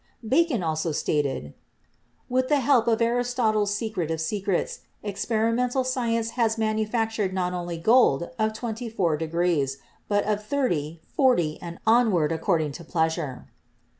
[0.27, 1.53] Bacon also stated that
[2.27, 8.31] "With the help of Aristotle's 'Secret of Secrets/ experimental science has manufactured not only gold
[8.39, 9.77] of twenty four degrees,
[10.07, 13.51] but of thirty, forty and on ward according to pleasure."